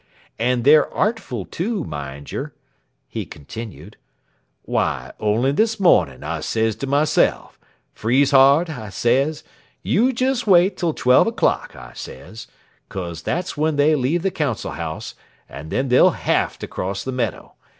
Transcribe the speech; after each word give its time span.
"And 0.39 0.63
they're 0.63 0.91
artful, 0.91 1.45
too, 1.45 1.83
mind 1.83 2.31
yer," 2.31 2.53
he 3.07 3.23
continued. 3.23 3.97
"Why, 4.63 5.11
only 5.19 5.51
this 5.51 5.79
morning, 5.79 6.23
I 6.23 6.39
sez 6.39 6.75
to 6.77 6.87
myself, 6.87 7.59
'Friesshardt,' 7.93 8.71
I 8.71 8.89
sez, 8.89 9.43
'you 9.83 10.11
just 10.11 10.47
wait 10.47 10.75
till 10.75 10.95
twelve 10.95 11.27
o'clock,' 11.27 11.75
I 11.75 11.93
sez, 11.93 12.47
''cos 12.89 13.21
that's 13.21 13.55
when 13.55 13.75
they 13.75 13.93
leave 13.93 14.23
the 14.23 14.31
council 14.31 14.71
house, 14.71 15.13
and 15.47 15.69
then 15.69 15.89
they'll 15.89 16.17
have 16.25 16.57
to 16.57 16.67
cross 16.67 17.03
the 17.03 17.11
meadow. 17.11 17.53